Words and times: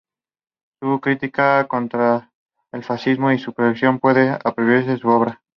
Su 0.81 0.99
crítica 0.99 1.67
contra 1.67 2.31
el 2.71 2.83
fascismo 2.83 3.31
y 3.31 3.37
sus 3.37 3.53
peligros 3.53 3.99
puede 3.99 4.31
apreciarse 4.43 4.93
en 4.93 4.97
su 4.97 5.07
obra. 5.09 5.43